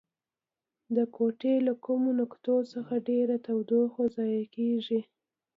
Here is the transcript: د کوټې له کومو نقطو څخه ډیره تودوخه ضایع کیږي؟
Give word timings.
د 0.95 0.97
کوټې 1.15 1.55
له 1.67 1.73
کومو 1.85 2.09
نقطو 2.21 2.55
څخه 2.73 2.93
ډیره 3.09 3.35
تودوخه 3.45 4.03
ضایع 4.15 4.43
کیږي؟ 4.55 4.99